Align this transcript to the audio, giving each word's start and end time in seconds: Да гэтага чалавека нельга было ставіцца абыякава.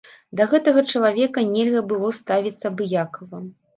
Да 0.37 0.45
гэтага 0.53 0.83
чалавека 0.93 1.43
нельга 1.51 1.81
было 1.93 2.09
ставіцца 2.21 2.65
абыякава. 2.73 3.45